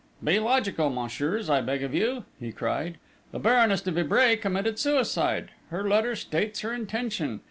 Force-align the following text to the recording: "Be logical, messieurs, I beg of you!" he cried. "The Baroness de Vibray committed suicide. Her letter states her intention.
"Be 0.23 0.39
logical, 0.39 0.89
messieurs, 0.89 1.47
I 1.47 1.61
beg 1.61 1.83
of 1.83 1.93
you!" 1.93 2.25
he 2.39 2.51
cried. 2.51 2.97
"The 3.31 3.37
Baroness 3.37 3.81
de 3.81 3.91
Vibray 3.91 4.35
committed 4.35 4.79
suicide. 4.79 5.49
Her 5.69 5.87
letter 5.87 6.15
states 6.15 6.61
her 6.61 6.73
intention. 6.73 7.39